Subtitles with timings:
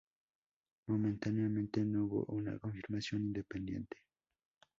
[0.87, 4.01] Momentáneamente, no hubo una confirmación independiente.